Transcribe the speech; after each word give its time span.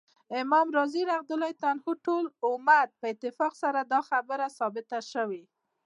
امام 0.41 0.67
رازی 0.77 1.01
رحمه 1.11 1.31
الله: 1.35 1.53
ټول 2.05 2.23
امت 2.49 2.89
په 2.99 3.05
اتفاق 3.13 3.53
سره 3.63 3.79
دا 3.93 3.99
خبره 4.09 4.45
ثابته 4.57 4.97
سوی 5.13 5.43